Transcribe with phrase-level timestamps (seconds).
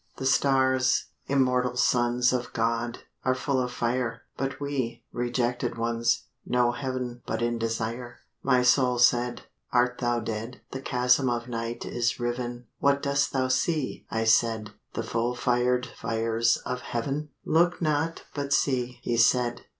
[0.17, 6.71] The Stars, immortal Sons Of God, are full of fire; But we, rejected ones, Know
[6.71, 8.17] heav'n but in desire.
[8.41, 10.61] My Soul said, 'Art thou dead?
[10.71, 15.85] The chasm of night is riv'n; What dost thou see?' I said, 'The full fired
[15.85, 19.67] fires of heav'n.' 'Look not but see,' he said.